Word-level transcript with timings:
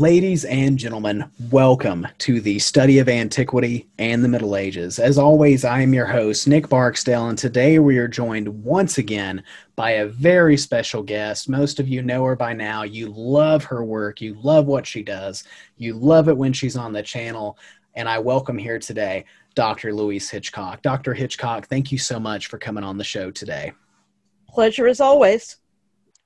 Ladies 0.00 0.46
and 0.46 0.78
gentlemen, 0.78 1.30
welcome 1.50 2.08
to 2.20 2.40
the 2.40 2.58
study 2.58 3.00
of 3.00 3.08
antiquity 3.10 3.86
and 3.98 4.24
the 4.24 4.28
Middle 4.28 4.56
Ages. 4.56 4.98
As 4.98 5.18
always, 5.18 5.62
I 5.62 5.82
am 5.82 5.92
your 5.92 6.06
host, 6.06 6.48
Nick 6.48 6.70
Barksdale, 6.70 7.28
and 7.28 7.36
today 7.36 7.78
we 7.78 7.98
are 7.98 8.08
joined 8.08 8.48
once 8.64 8.96
again 8.96 9.44
by 9.76 9.90
a 9.90 10.06
very 10.06 10.56
special 10.56 11.02
guest. 11.02 11.50
Most 11.50 11.78
of 11.78 11.86
you 11.86 12.00
know 12.00 12.24
her 12.24 12.34
by 12.34 12.54
now. 12.54 12.82
You 12.82 13.12
love 13.14 13.62
her 13.64 13.84
work, 13.84 14.22
you 14.22 14.40
love 14.40 14.64
what 14.64 14.86
she 14.86 15.02
does, 15.02 15.44
you 15.76 15.92
love 15.92 16.30
it 16.30 16.36
when 16.38 16.54
she's 16.54 16.78
on 16.78 16.94
the 16.94 17.02
channel. 17.02 17.58
And 17.94 18.08
I 18.08 18.20
welcome 18.20 18.56
here 18.56 18.78
today 18.78 19.26
Dr. 19.54 19.92
Louise 19.92 20.30
Hitchcock. 20.30 20.80
Dr. 20.80 21.12
Hitchcock, 21.12 21.66
thank 21.66 21.92
you 21.92 21.98
so 21.98 22.18
much 22.18 22.46
for 22.46 22.56
coming 22.56 22.84
on 22.84 22.96
the 22.96 23.04
show 23.04 23.30
today. 23.30 23.74
Pleasure 24.48 24.86
as 24.86 25.02
always. 25.02 25.58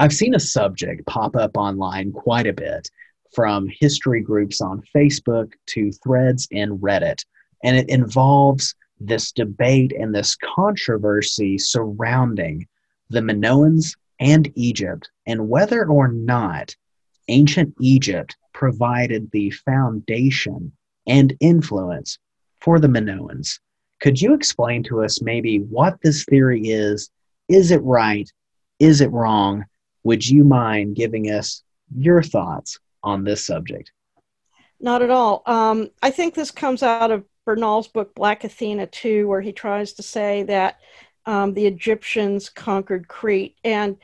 I've 0.00 0.12
seen 0.12 0.34
a 0.34 0.40
subject 0.40 1.06
pop 1.06 1.36
up 1.36 1.56
online 1.56 2.10
quite 2.10 2.48
a 2.48 2.52
bit 2.52 2.90
from 3.32 3.68
history 3.80 4.20
groups 4.20 4.60
on 4.60 4.82
Facebook 4.94 5.52
to 5.66 5.92
threads 5.92 6.48
in 6.50 6.78
Reddit. 6.78 7.24
And 7.62 7.76
it 7.76 7.88
involves 7.88 8.74
this 8.98 9.32
debate 9.32 9.92
and 9.92 10.14
this 10.14 10.36
controversy 10.36 11.58
surrounding 11.58 12.66
the 13.08 13.20
Minoans 13.20 13.96
and 14.18 14.52
Egypt 14.54 15.10
and 15.26 15.48
whether 15.48 15.86
or 15.86 16.08
not 16.08 16.74
ancient 17.28 17.74
Egypt 17.80 18.36
provided 18.52 19.30
the 19.30 19.50
foundation 19.50 20.72
and 21.06 21.34
influence 21.40 22.18
for 22.60 22.78
the 22.78 22.88
Minoans. 22.88 23.58
Could 24.00 24.20
you 24.20 24.34
explain 24.34 24.82
to 24.84 25.02
us 25.02 25.22
maybe 25.22 25.58
what 25.58 25.98
this 26.02 26.24
theory 26.24 26.68
is? 26.68 27.10
Is 27.48 27.70
it 27.70 27.82
right? 27.82 28.30
Is 28.78 29.00
it 29.00 29.10
wrong? 29.12 29.64
Would 30.04 30.26
you 30.26 30.44
mind 30.44 30.96
giving 30.96 31.30
us 31.30 31.62
your 31.94 32.22
thoughts 32.22 32.78
on 33.02 33.24
this 33.24 33.46
subject? 33.46 33.92
Not 34.80 35.02
at 35.02 35.10
all. 35.10 35.42
Um, 35.46 35.90
I 36.02 36.10
think 36.10 36.34
this 36.34 36.50
comes 36.50 36.82
out 36.82 37.10
of 37.10 37.24
Bernal's 37.44 37.88
book, 37.88 38.14
Black 38.14 38.44
Athena 38.44 38.86
2, 38.86 39.28
where 39.28 39.40
he 39.40 39.52
tries 39.52 39.92
to 39.94 40.02
say 40.02 40.42
that 40.44 40.78
um, 41.26 41.54
the 41.54 41.66
Egyptians 41.66 42.48
conquered 42.48 43.08
Crete. 43.08 43.56
And 43.64 43.96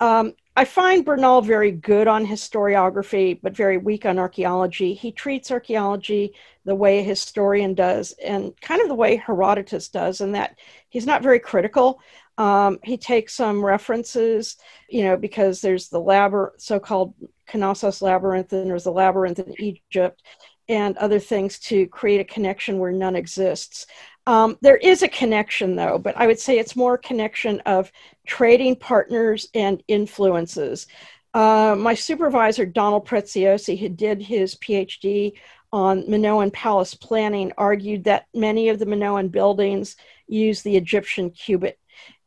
um, 0.00 0.34
I 0.56 0.64
find 0.64 1.04
Bernal 1.04 1.40
very 1.40 1.70
good 1.70 2.08
on 2.08 2.26
historiography, 2.26 3.40
but 3.42 3.56
very 3.56 3.78
weak 3.78 4.04
on 4.04 4.18
archaeology. 4.18 4.94
He 4.94 5.12
treats 5.12 5.50
archaeology 5.50 6.34
the 6.64 6.74
way 6.74 6.98
a 6.98 7.02
historian 7.02 7.74
does, 7.74 8.12
and 8.24 8.58
kind 8.60 8.82
of 8.82 8.88
the 8.88 8.94
way 8.94 9.16
Herodotus 9.16 9.88
does, 9.88 10.20
in 10.20 10.32
that 10.32 10.58
he's 10.90 11.06
not 11.06 11.22
very 11.22 11.40
critical. 11.40 12.00
Um, 12.38 12.78
he 12.82 12.96
takes 12.96 13.34
some 13.34 13.64
references, 13.64 14.56
you 14.88 15.04
know, 15.04 15.16
because 15.16 15.60
there's 15.60 15.88
the 15.88 16.00
labyrinth, 16.00 16.60
so-called 16.60 17.14
Knossos 17.52 18.02
labyrinth, 18.02 18.52
and 18.52 18.68
there's 18.68 18.86
a 18.86 18.90
labyrinth 18.90 19.38
in 19.38 19.54
Egypt, 19.60 20.22
and 20.68 20.96
other 20.96 21.18
things 21.18 21.58
to 21.58 21.86
create 21.88 22.20
a 22.20 22.24
connection 22.24 22.78
where 22.78 22.92
none 22.92 23.16
exists. 23.16 23.86
Um, 24.26 24.56
there 24.60 24.76
is 24.76 25.02
a 25.02 25.08
connection, 25.08 25.74
though, 25.76 25.98
but 25.98 26.16
I 26.16 26.26
would 26.26 26.38
say 26.38 26.58
it's 26.58 26.76
more 26.76 26.94
a 26.94 26.98
connection 26.98 27.60
of 27.60 27.90
trading 28.26 28.76
partners 28.76 29.48
and 29.54 29.82
influences. 29.88 30.86
Uh, 31.34 31.74
my 31.78 31.94
supervisor, 31.94 32.66
Donald 32.66 33.06
Preziosi, 33.06 33.78
who 33.78 33.88
did 33.88 34.22
his 34.22 34.54
PhD 34.56 35.32
on 35.72 36.08
Minoan 36.08 36.50
palace 36.50 36.94
planning, 36.94 37.52
argued 37.56 38.04
that 38.04 38.26
many 38.34 38.68
of 38.68 38.78
the 38.78 38.86
Minoan 38.86 39.28
buildings 39.28 39.96
use 40.28 40.62
the 40.62 40.76
Egyptian 40.76 41.30
cubit 41.30 41.78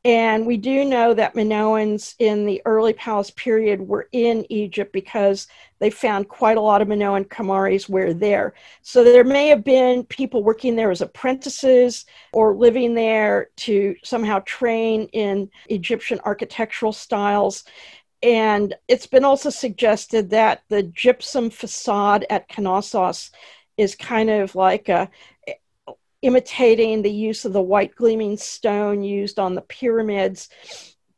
and 0.06 0.46
we 0.46 0.56
do 0.56 0.86
know 0.86 1.16
that 1.16 1.34
Minoans 1.34 2.14
in 2.20 2.46
the 2.46 2.62
early 2.66 2.94
palace 2.94 3.32
period 3.32 3.82
were 3.82 4.08
in 4.12 4.46
Egypt 4.52 4.94
because 4.94 5.48
they 5.80 5.90
found 5.90 6.30
quite 6.30 6.58
a 6.58 6.62
lot 6.62 6.84
of 6.84 6.88
Minoan 6.88 7.26
Kamares 7.26 7.90
were 7.90 8.14
there. 8.14 8.54
So 8.84 9.04
there 9.04 9.24
may 9.24 9.48
have 9.48 9.64
been 9.64 10.04
people 10.04 10.44
working 10.44 10.76
there 10.76 10.92
as 10.92 11.02
apprentices 11.02 12.06
or 12.34 12.54
living 12.54 12.94
there 12.94 13.50
to 13.58 13.96
somehow 14.04 14.44
train 14.46 15.10
in 15.12 15.50
Egyptian 15.70 16.20
architectural 16.24 16.94
styles. 16.94 17.64
And 18.22 18.76
it's 18.88 19.08
been 19.08 19.26
also 19.26 19.50
suggested 19.50 20.30
that 20.30 20.62
the 20.70 20.84
gypsum 20.84 21.50
facade 21.50 22.28
at 22.30 22.48
Knossos 22.56 23.32
is 23.76 23.96
kind 23.96 24.30
of 24.30 24.54
like 24.54 24.88
a 24.88 25.10
imitating 26.26 27.04
the 27.04 27.12
use 27.12 27.46
of 27.46 27.54
the 27.54 27.62
white 27.62 27.96
gleaming 27.96 28.36
stone 28.36 29.04
used 29.04 29.38
on 29.38 29.54
the 29.54 29.62
pyramids. 29.62 30.50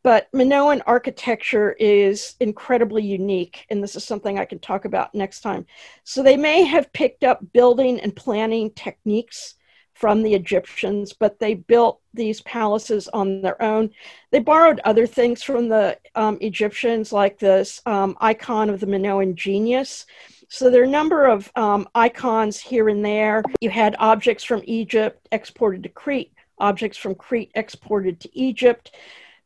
But 0.04 0.28
Minoan 0.34 0.82
architecture 0.86 1.72
is 1.80 2.36
incredibly 2.42 3.04
unique, 3.04 3.66
and 3.70 3.82
this 3.82 3.96
is 3.96 4.04
something 4.04 4.38
I 4.38 4.44
can 4.44 4.60
talk 4.60 4.84
about 4.84 5.16
next 5.16 5.42
time. 5.42 5.66
So 6.04 6.22
they 6.22 6.36
may 6.36 6.64
have 6.64 6.92
picked 6.92 7.24
up 7.24 7.42
building 7.54 8.02
and 8.02 8.14
planning 8.14 8.72
techniques 8.72 9.56
from 9.94 10.24
the 10.24 10.36
Egyptians, 10.36 11.14
but 11.14 11.40
they 11.40 11.54
built 11.56 12.02
these 12.14 12.42
palaces 12.42 13.08
on 13.08 13.42
their 13.42 13.60
own. 13.62 13.90
They 14.32 14.40
borrowed 14.40 14.82
other 14.84 15.08
things 15.08 15.42
from 15.42 15.70
the 15.70 15.98
um, 16.16 16.38
Egyptians, 16.42 17.12
like 17.14 17.40
this 17.40 17.82
um, 17.86 18.18
icon 18.20 18.70
of 18.70 18.80
the 18.82 18.86
Minoan 18.86 19.36
genius, 19.36 20.06
so 20.50 20.70
there 20.70 20.82
are 20.82 20.86
a 20.86 20.90
number 20.90 21.26
of 21.26 21.52
um, 21.56 21.88
icons 21.94 22.60
here 22.60 22.90
and 22.90 23.04
there. 23.04 23.44
You 23.62 23.70
had 23.70 23.96
objects 24.00 24.44
from 24.44 24.62
Egypt 24.66 25.28
exported 25.32 25.84
to 25.84 25.90
Crete, 25.90 26.34
objects 26.58 26.98
from 26.98 27.16
Crete 27.16 27.52
exported 27.56 28.20
to 28.22 28.38
Egypt. 28.38 28.96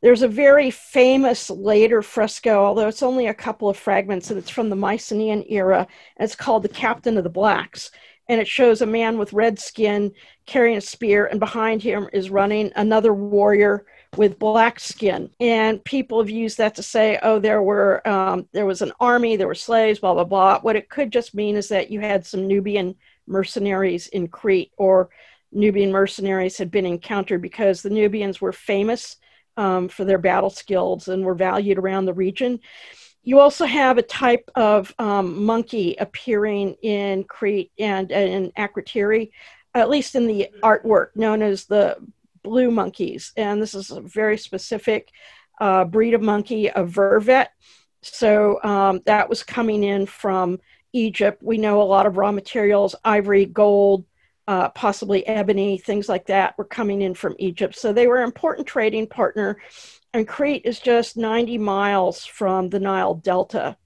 There's 0.01 0.22
a 0.23 0.28
very 0.28 0.72
famous 0.72 1.50
later 1.50 2.01
fresco, 2.01 2.66
although 2.66 2.88
it's 2.88 3.03
only 3.03 3.28
a 3.28 3.34
couple 3.34 3.69
of 3.69 3.78
fragments, 3.78 4.29
and 4.29 4.39
it's 4.39 4.50
from 4.50 4.69
the 4.69 4.75
Mycenaean 4.75 5.44
era. 5.47 5.88
And 6.17 6.25
it's 6.25 6.35
called 6.35 6.63
The 6.63 6.69
Captain 6.69 7.18
of 7.18 7.23
the 7.23 7.29
Blacks. 7.29 7.91
And 8.29 8.39
it 8.39 8.47
shows 8.47 8.81
a 8.81 8.85
man 8.85 9.17
with 9.17 9.33
red 9.33 9.59
skin 9.59 10.13
carrying 10.45 10.77
a 10.77 10.81
spear, 10.81 11.25
and 11.25 11.39
behind 11.39 11.81
him 11.83 12.07
is 12.13 12.29
running 12.29 12.71
another 12.75 13.13
warrior 13.13 13.85
with 14.17 14.39
black 14.39 14.79
skin. 14.79 15.29
And 15.39 15.83
people 15.83 16.19
have 16.19 16.29
used 16.29 16.57
that 16.57 16.75
to 16.75 16.83
say, 16.83 17.19
oh, 17.23 17.39
there 17.39 17.61
were 17.61 18.07
um, 18.07 18.47
there 18.51 18.65
was 18.65 18.81
an 18.81 18.91
army, 18.99 19.35
there 19.35 19.47
were 19.47 19.55
slaves, 19.55 19.99
blah 19.99 20.13
blah 20.13 20.23
blah. 20.23 20.59
What 20.61 20.75
it 20.75 20.89
could 20.89 21.11
just 21.11 21.33
mean 21.33 21.55
is 21.55 21.69
that 21.69 21.91
you 21.91 21.99
had 21.99 22.25
some 22.25 22.47
Nubian 22.47 22.95
mercenaries 23.27 24.07
in 24.07 24.27
Crete, 24.27 24.71
or 24.77 25.09
Nubian 25.51 25.91
mercenaries 25.91 26.57
had 26.57 26.71
been 26.71 26.85
encountered 26.85 27.41
because 27.41 27.81
the 27.81 27.89
Nubians 27.89 28.39
were 28.39 28.53
famous 28.53 29.17
um, 29.57 29.89
for 29.89 30.05
their 30.05 30.17
battle 30.17 30.49
skills 30.49 31.07
and 31.07 31.25
were 31.25 31.35
valued 31.35 31.77
around 31.77 32.05
the 32.05 32.13
region. 32.13 32.59
You 33.23 33.39
also 33.39 33.65
have 33.65 33.97
a 33.97 34.03
type 34.03 34.49
of 34.55 34.93
um, 34.97 35.43
monkey 35.45 35.95
appearing 35.99 36.75
in 36.81 37.23
Crete 37.23 37.71
and, 37.77 38.11
and 38.11 38.29
in 38.29 38.51
Akrotiri, 38.53 39.31
at 39.73 39.89
least 39.89 40.15
in 40.15 40.27
the 40.27 40.49
artwork, 40.63 41.15
known 41.15 41.41
as 41.41 41.65
the 41.65 41.97
blue 42.43 42.71
monkeys. 42.71 43.31
And 43.37 43.61
this 43.61 43.75
is 43.75 43.91
a 43.91 44.01
very 44.01 44.37
specific 44.37 45.11
uh, 45.59 45.85
breed 45.85 46.15
of 46.15 46.21
monkey, 46.21 46.67
a 46.67 46.83
vervet. 46.83 47.49
So 48.01 48.62
um, 48.63 49.01
that 49.06 49.29
was 49.29 49.44
coming 49.44 49.83
in 49.83 50.07
from 50.07 50.59
Egypt. 50.91 51.44
We 51.44 51.57
know 51.57 51.81
a 51.81 51.83
lot 51.83 52.07
of 52.07 52.17
raw 52.17 52.31
materials, 52.31 52.95
ivory, 53.06 53.45
gold, 53.45 54.06
uh, 54.47 54.69
possibly 54.69 55.25
ebony, 55.27 55.77
things 55.77 56.09
like 56.09 56.25
that 56.25 56.57
were 56.57 56.65
coming 56.65 57.01
in 57.01 57.13
from 57.13 57.35
Egypt. 57.38 57.75
So 57.75 57.94
they 57.94 58.07
were 58.07 58.17
an 58.17 58.24
important 58.24 58.67
trading 58.67 59.07
partner. 59.07 59.57
And 60.13 60.28
Crete 60.28 60.66
is 60.66 60.80
just 60.80 61.18
90 61.18 61.58
miles 61.58 62.25
from 62.25 62.69
the 62.69 62.80
Nile 62.80 63.16
Delta. 63.16 63.78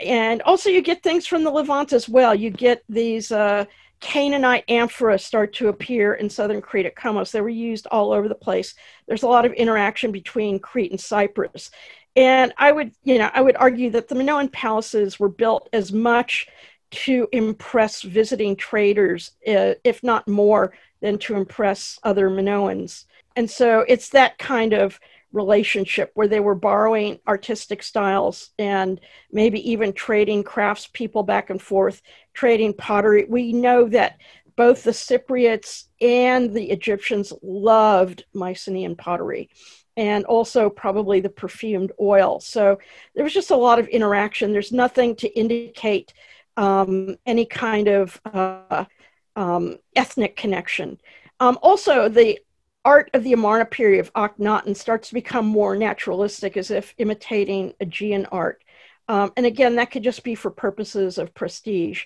And 0.00 0.42
also, 0.42 0.70
you 0.70 0.82
get 0.82 1.02
things 1.02 1.26
from 1.26 1.44
the 1.44 1.50
Levant 1.50 1.92
as 1.92 2.08
well. 2.08 2.34
You 2.34 2.50
get 2.50 2.82
these 2.88 3.30
uh, 3.30 3.66
Canaanite 4.00 4.66
amphoras 4.66 5.20
start 5.20 5.52
to 5.54 5.68
appear 5.68 6.14
in 6.14 6.30
southern 6.30 6.62
Crete 6.62 6.86
at 6.86 6.96
Kommos. 6.96 7.30
They 7.30 7.40
were 7.40 7.50
used 7.50 7.86
all 7.86 8.12
over 8.12 8.28
the 8.28 8.34
place. 8.34 8.74
There's 9.06 9.22
a 9.22 9.28
lot 9.28 9.44
of 9.44 9.52
interaction 9.52 10.10
between 10.10 10.58
Crete 10.58 10.90
and 10.90 11.00
Cyprus. 11.00 11.70
And 12.16 12.52
I 12.56 12.72
would, 12.72 12.92
you 13.04 13.18
know, 13.18 13.30
I 13.32 13.40
would 13.40 13.56
argue 13.56 13.90
that 13.90 14.08
the 14.08 14.14
Minoan 14.14 14.48
palaces 14.48 15.20
were 15.20 15.28
built 15.28 15.68
as 15.72 15.92
much 15.92 16.48
to 16.90 17.28
impress 17.30 18.02
visiting 18.02 18.56
traders, 18.56 19.32
uh, 19.46 19.74
if 19.84 20.02
not 20.02 20.26
more, 20.26 20.72
than 21.00 21.18
to 21.18 21.36
impress 21.36 21.98
other 22.02 22.28
Minoans. 22.28 23.04
And 23.36 23.48
so 23.48 23.84
it's 23.86 24.08
that 24.10 24.38
kind 24.38 24.72
of 24.72 24.98
relationship 25.32 26.10
where 26.14 26.28
they 26.28 26.40
were 26.40 26.54
borrowing 26.54 27.18
artistic 27.26 27.82
styles 27.82 28.50
and 28.58 29.00
maybe 29.30 29.70
even 29.70 29.92
trading 29.92 30.42
craftspeople 30.42 31.24
back 31.24 31.50
and 31.50 31.62
forth, 31.62 32.02
trading 32.34 32.74
pottery. 32.74 33.26
We 33.28 33.52
know 33.52 33.88
that 33.88 34.18
both 34.56 34.82
the 34.82 34.90
Cypriots 34.90 35.84
and 36.00 36.52
the 36.52 36.70
Egyptians 36.70 37.32
loved 37.42 38.24
Mycenaean 38.34 38.96
pottery 38.96 39.50
and 39.96 40.24
also 40.24 40.70
probably 40.70 41.20
the 41.20 41.28
perfumed 41.28 41.92
oil. 42.00 42.40
So 42.40 42.78
there 43.14 43.24
was 43.24 43.34
just 43.34 43.50
a 43.50 43.56
lot 43.56 43.78
of 43.78 43.88
interaction. 43.88 44.52
There's 44.52 44.72
nothing 44.72 45.16
to 45.16 45.28
indicate 45.38 46.12
um, 46.56 47.16
any 47.26 47.46
kind 47.46 47.88
of 47.88 48.20
uh, 48.24 48.84
um, 49.36 49.78
ethnic 49.96 50.36
connection. 50.36 50.98
Um, 51.38 51.58
also, 51.62 52.08
the 52.08 52.38
art 52.84 53.10
of 53.14 53.24
the 53.24 53.32
Amarna 53.32 53.64
period 53.64 54.00
of 54.00 54.12
Akhenaten 54.14 54.76
starts 54.76 55.08
to 55.08 55.14
become 55.14 55.46
more 55.46 55.76
naturalistic, 55.76 56.56
as 56.56 56.70
if 56.70 56.94
imitating 56.98 57.74
Aegean 57.80 58.26
art. 58.26 58.62
Um, 59.08 59.32
and 59.36 59.44
again, 59.44 59.76
that 59.76 59.90
could 59.90 60.04
just 60.04 60.22
be 60.22 60.34
for 60.34 60.50
purposes 60.50 61.18
of 61.18 61.34
prestige. 61.34 62.04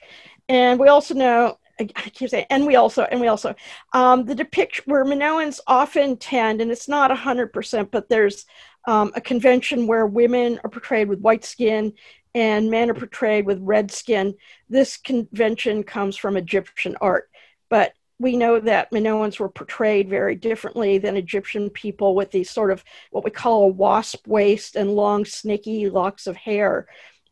And 0.48 0.80
we 0.80 0.88
also 0.88 1.14
know, 1.14 1.58
I 1.78 1.84
keep 1.84 2.30
saying, 2.30 2.46
and 2.50 2.66
we 2.66 2.76
also, 2.76 3.02
and 3.02 3.20
we 3.20 3.28
also, 3.28 3.54
um, 3.92 4.24
the 4.24 4.34
depiction 4.34 4.84
where 4.86 5.04
Minoans 5.04 5.60
often 5.66 6.16
tend, 6.16 6.60
and 6.60 6.70
it's 6.70 6.88
not 6.88 7.10
100%, 7.10 7.90
but 7.90 8.08
there's 8.08 8.46
um, 8.86 9.12
a 9.14 9.20
convention 9.20 9.86
where 9.86 10.06
women 10.06 10.60
are 10.64 10.70
portrayed 10.70 11.08
with 11.08 11.20
white 11.20 11.44
skin 11.44 11.92
and 12.34 12.70
men 12.70 12.90
are 12.90 12.94
portrayed 12.94 13.46
with 13.46 13.58
red 13.60 13.90
skin. 13.90 14.34
This 14.68 14.96
convention 14.96 15.84
comes 15.84 16.16
from 16.16 16.36
Egyptian 16.36 16.96
art, 17.00 17.30
but 17.70 17.92
we 18.18 18.36
know 18.36 18.60
that 18.60 18.90
Minoans 18.92 19.38
were 19.38 19.48
portrayed 19.48 20.08
very 20.08 20.36
differently 20.36 20.98
than 20.98 21.16
Egyptian 21.16 21.68
people 21.70 22.14
with 22.14 22.30
these 22.30 22.50
sort 22.50 22.70
of 22.70 22.84
what 23.10 23.24
we 23.24 23.30
call 23.30 23.64
a 23.64 23.68
wasp 23.68 24.26
waist 24.26 24.76
and 24.76 24.94
long, 24.94 25.24
snaky 25.24 25.88
locks 25.90 26.26
of 26.26 26.36
hair. 26.36 26.86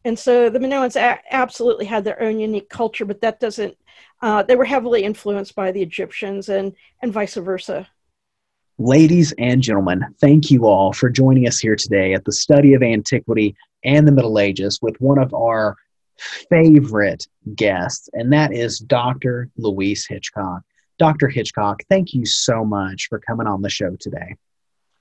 And 0.05 0.19
so 0.19 0.51
the 0.51 0.59
Minoans 0.59 0.97
a- 0.97 1.21
absolutely 1.33 1.87
had 1.87 2.05
their 2.05 2.21
own 2.21 2.41
unique 2.41 2.69
culture, 2.69 3.05
but 3.05 3.21
that 3.21 3.39
doesn't, 3.39 3.77
uh, 4.21 4.43
they 4.43 4.57
were 4.57 4.65
heavily 4.65 5.05
influenced 5.05 5.55
by 5.55 5.71
the 5.71 5.83
Egyptians 5.83 6.49
and, 6.49 6.73
and 7.01 7.13
vice 7.13 7.35
versa. 7.35 7.89
Ladies 8.79 9.33
and 9.39 9.63
gentlemen, 9.63 10.05
thank 10.21 10.51
you 10.51 10.67
all 10.67 10.93
for 10.93 11.09
joining 11.09 11.47
us 11.47 11.61
here 11.61 11.77
today 11.77 12.15
at 12.15 12.25
the 12.25 12.33
study 12.33 12.75
of 12.75 12.83
antiquity 12.83 13.55
and 13.85 14.09
the 14.09 14.13
Middle 14.13 14.41
Ages 14.41 14.81
with 14.83 15.01
one 15.01 15.19
of 15.19 15.33
our 15.35 15.77
favorite 16.49 17.27
guests, 17.55 18.09
and 18.13 18.33
that 18.33 18.53
is 18.53 18.79
Dr. 18.79 19.51
Louise 19.57 20.07
Hitchcock. 20.07 20.63
Dr. 20.99 21.29
Hitchcock, 21.29 21.83
thank 21.89 22.15
you 22.15 22.25
so 22.25 22.65
much 22.65 23.09
for 23.09 23.19
coming 23.19 23.47
on 23.47 23.63
the 23.63 23.71
show 23.71 23.97
today. 23.97 24.37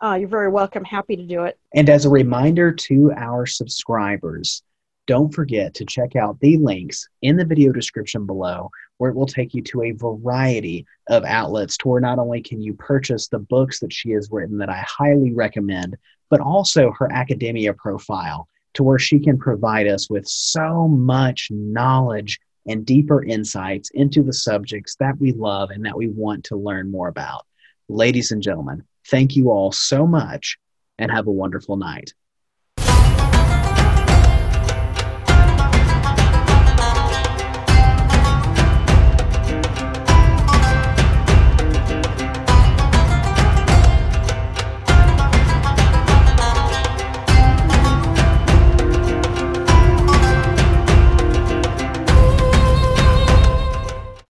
Uh, 0.04 0.16
you're 0.16 0.30
very 0.30 0.50
welcome. 0.50 0.84
Happy 0.84 1.16
to 1.16 1.24
do 1.24 1.44
it. 1.44 1.60
And 1.76 1.90
as 1.90 2.06
a 2.06 2.10
reminder 2.10 2.72
to 2.72 3.12
our 3.16 3.46
subscribers, 3.46 4.64
don't 5.06 5.34
forget 5.34 5.74
to 5.76 5.86
check 5.86 6.16
out 6.16 6.40
the 6.40 6.58
links 6.58 7.08
in 7.22 7.36
the 7.36 7.46
video 7.46 7.72
description 7.72 8.26
below 8.26 8.70
where 8.98 9.10
it 9.10 9.16
will 9.16 9.26
take 9.26 9.54
you 9.54 9.64
to 9.64 9.82
a 9.82 9.92
variety 9.92 10.86
of 11.10 11.26
outlets 11.26 11.76
to 11.76 11.88
where 11.88 12.00
not 12.00 12.20
only 12.20 12.42
can 12.42 12.62
you 12.62 12.74
purchase 12.76 13.28
the 13.28 13.40
books 13.40 13.80
that 13.80 13.92
she 13.92 14.12
has 14.12 14.30
written 14.32 14.60
that 14.60 14.70
I 14.70 14.86
highly 14.88 15.34
recommend, 15.34 15.98
but 16.30 16.40
also 16.40 16.94
her 16.98 17.12
academia 17.12 17.74
profile 17.74 18.48
to 18.76 18.84
where 18.84 19.00
she 19.00 19.20
can 19.20 19.40
provide 19.40 19.88
us 19.88 20.10
with 20.10 20.28
so 20.28 20.88
much 20.88 21.48
knowledge 21.50 22.40
and 22.68 22.86
deeper 22.86 23.24
insights 23.24 23.90
into 23.92 24.24
the 24.24 24.34
subjects 24.34 24.96
that 24.98 25.20
we 25.20 25.32
love 25.32 25.72
and 25.72 25.86
that 25.86 25.98
we 25.98 26.08
want 26.08 26.46
to 26.46 26.56
learn 26.56 26.92
more 26.92 27.08
about. 27.08 27.46
Ladies 27.90 28.32
and 28.32 28.42
gentlemen, 28.42 28.84
thank 29.08 29.36
you 29.36 29.50
all 29.50 29.72
so 29.72 30.06
much 30.06 30.58
and 30.98 31.12
have 31.12 31.28
a 31.28 31.32
wonderful 31.32 31.78
night. 31.78 32.14